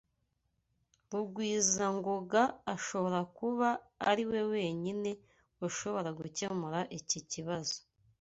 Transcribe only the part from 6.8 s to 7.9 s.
iki kibazo.